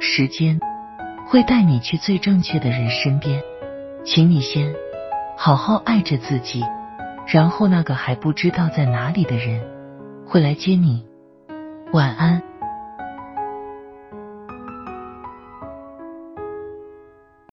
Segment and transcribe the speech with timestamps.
[0.00, 0.58] 时间
[1.26, 3.42] 会带你去最正确的人身边
[4.04, 4.74] 请你先
[5.36, 6.64] 好好爱着自己
[7.26, 9.62] 然后那个还不知道在哪里的人
[10.26, 11.08] 会来接你。
[11.92, 12.47] 晚安。